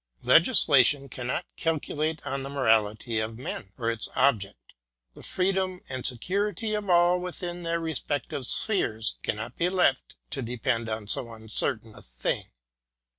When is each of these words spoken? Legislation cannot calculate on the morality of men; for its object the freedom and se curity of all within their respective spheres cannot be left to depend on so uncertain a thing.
Legislation 0.23 1.09
cannot 1.09 1.45
calculate 1.55 2.25
on 2.25 2.41
the 2.41 2.49
morality 2.49 3.19
of 3.19 3.37
men; 3.37 3.71
for 3.77 3.91
its 3.91 4.09
object 4.15 4.73
the 5.13 5.21
freedom 5.21 5.79
and 5.89 6.07
se 6.07 6.15
curity 6.17 6.75
of 6.75 6.89
all 6.89 7.21
within 7.21 7.61
their 7.61 7.79
respective 7.79 8.47
spheres 8.47 9.19
cannot 9.21 9.55
be 9.57 9.69
left 9.69 10.15
to 10.31 10.41
depend 10.41 10.89
on 10.89 11.07
so 11.07 11.31
uncertain 11.31 11.93
a 11.93 12.01
thing. 12.01 12.45